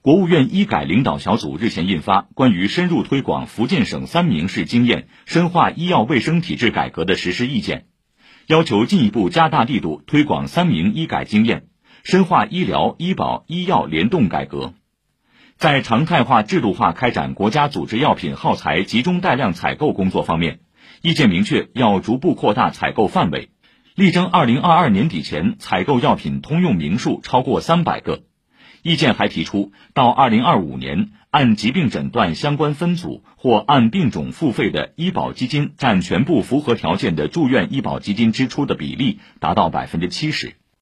[0.00, 7.80] 国务院医改领导小组日前印发《关于深入推广福建省三明市经验，深化医药卫生体制改革的实施意见》，
[8.46, 11.66] 要求进一步加大力度推广三明医改经验，
[12.04, 14.72] 深化医疗、医保、医药联动改革。
[15.56, 20.60] 在常态化、制度化开展国家组织药品耗材集中带量采购工作方面，
[21.02, 23.50] 意见明确要逐步扩大采购范围，
[23.96, 28.22] 力争二零二二年底前采购药品通用名数超过三百个。
[28.82, 40.54] 意见还提出，到二零二五年，按疾病诊断相关分组或按病种付费的医保基金占全部符合条件的住院医保基金支出的比例达到百分之七十。